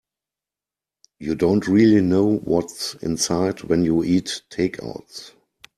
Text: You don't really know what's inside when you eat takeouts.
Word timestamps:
You 1.19 1.35
don't 1.35 1.67
really 1.67 2.01
know 2.01 2.37
what's 2.39 2.95
inside 3.03 3.61
when 3.65 3.85
you 3.85 4.03
eat 4.03 4.41
takeouts. 4.49 5.33